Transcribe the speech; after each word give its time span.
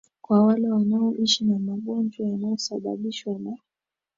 kwa 0.21 0.45
wale 0.45 0.69
wanaoishi 0.71 1.45
na 1.45 1.59
magonjwa 1.59 2.27
yanayosababishwa 2.27 3.39
na 3.39 3.57